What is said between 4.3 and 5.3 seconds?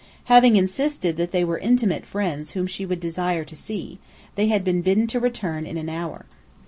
they had been bidden to